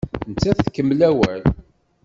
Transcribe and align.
Nettat 0.29 0.59
tkemmel 0.65 1.01
awal. 1.09 1.41